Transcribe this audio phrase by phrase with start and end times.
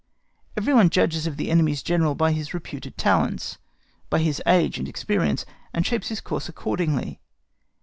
[0.57, 3.59] Every one judges of the enemy's General by his reputed talents,
[4.09, 7.19] by his age and experience, and shapes his course accordingly.